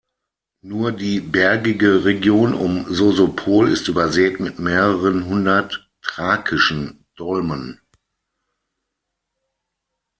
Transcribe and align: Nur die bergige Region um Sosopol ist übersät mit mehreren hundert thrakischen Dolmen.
Nur 0.63 0.93
die 0.93 1.19
bergige 1.19 2.05
Region 2.05 2.55
um 2.55 2.91
Sosopol 2.91 3.69
ist 3.69 3.87
übersät 3.87 4.39
mit 4.39 4.57
mehreren 4.57 5.27
hundert 5.27 5.87
thrakischen 6.01 7.05
Dolmen. 7.15 7.79